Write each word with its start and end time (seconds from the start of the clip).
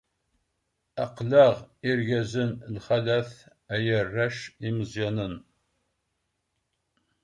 Aql-aɣ 1.03 1.55
irgazen 1.89 2.51
lxalat 2.75 3.31
ay 3.73 3.87
arrac 3.99 4.37
imeẓẓyanen. 4.67 5.35